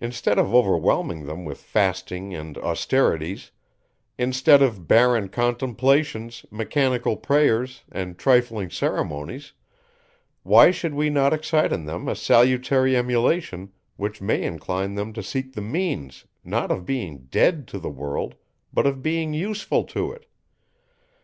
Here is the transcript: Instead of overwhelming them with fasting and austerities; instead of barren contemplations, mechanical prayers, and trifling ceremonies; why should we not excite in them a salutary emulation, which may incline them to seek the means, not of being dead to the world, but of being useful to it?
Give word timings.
Instead 0.00 0.40
of 0.40 0.52
overwhelming 0.52 1.24
them 1.24 1.44
with 1.44 1.60
fasting 1.60 2.34
and 2.34 2.58
austerities; 2.58 3.52
instead 4.18 4.60
of 4.60 4.88
barren 4.88 5.28
contemplations, 5.28 6.44
mechanical 6.50 7.16
prayers, 7.16 7.84
and 7.92 8.18
trifling 8.18 8.68
ceremonies; 8.68 9.52
why 10.42 10.72
should 10.72 10.94
we 10.94 11.08
not 11.10 11.32
excite 11.32 11.70
in 11.72 11.84
them 11.84 12.08
a 12.08 12.16
salutary 12.16 12.96
emulation, 12.96 13.70
which 13.94 14.20
may 14.20 14.42
incline 14.42 14.96
them 14.96 15.12
to 15.12 15.22
seek 15.22 15.52
the 15.52 15.62
means, 15.62 16.24
not 16.42 16.72
of 16.72 16.84
being 16.84 17.26
dead 17.26 17.68
to 17.68 17.78
the 17.78 17.88
world, 17.88 18.34
but 18.72 18.84
of 18.84 19.00
being 19.00 19.32
useful 19.32 19.84
to 19.84 20.10
it? 20.10 20.26